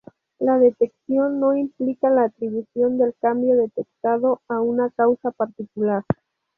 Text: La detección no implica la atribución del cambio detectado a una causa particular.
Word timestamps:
La 0.39 0.57
detección 0.57 1.39
no 1.39 1.55
implica 1.55 2.09
la 2.09 2.23
atribución 2.23 2.97
del 2.97 3.13
cambio 3.21 3.55
detectado 3.55 4.41
a 4.47 4.59
una 4.59 4.89
causa 4.89 5.29
particular. 5.29 6.03